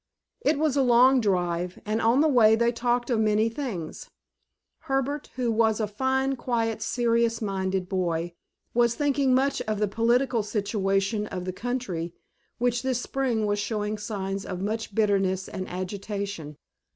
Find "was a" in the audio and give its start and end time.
0.57-0.81, 5.51-5.85